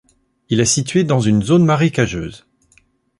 [0.49, 2.47] Il est situé dans une zone marécageuse.